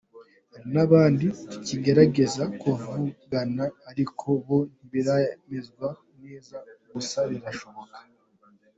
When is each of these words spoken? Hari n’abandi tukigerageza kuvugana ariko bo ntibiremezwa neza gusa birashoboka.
Hari 0.51 0.67
n’abandi 0.75 1.25
tukigerageza 1.51 2.43
kuvugana 2.61 3.65
ariko 3.89 4.27
bo 4.45 4.59
ntibiremezwa 4.73 5.87
neza 6.21 6.55
gusa 6.93 7.19
birashoboka. 7.31 7.97